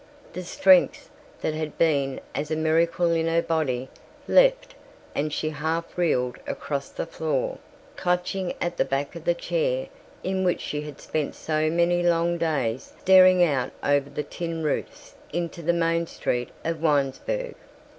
[0.33, 3.87] The strength that had been as a miracle in her body
[4.27, 4.73] left
[5.13, 7.59] and she half reeled across the floor,
[7.95, 9.89] clutching at the back of the chair
[10.23, 15.13] in which she had spent so many long days staring out over the tin roofs
[15.31, 17.53] into the main street of Winesburg.